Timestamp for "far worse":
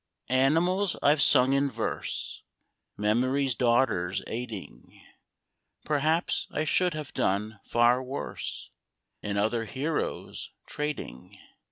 7.67-8.71